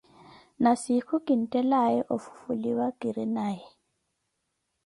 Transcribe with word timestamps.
Na 0.63 0.71
siikhu 0.81 1.15
kinttelaaya 1.27 2.01
ofufuliwa 2.15 2.87
ki 2.99 3.09
ri 3.15 3.25
haayi. 3.35 3.65